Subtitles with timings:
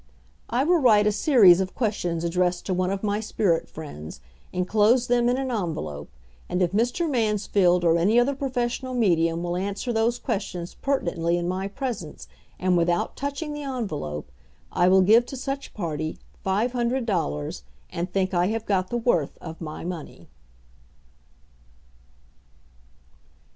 [0.49, 4.19] I will write a series of questions addressed to one of my spirit friends,
[4.51, 6.09] inclose them in an envelope,
[6.49, 7.07] and if Mr.
[7.07, 12.27] Mansfield or any other professed medium will answer those questions pertinently in my presence,
[12.57, 14.31] and without touching the envelope,
[14.71, 17.61] I will give to such party five hundred dollars,
[17.91, 20.29] and think I have got the worth of my money.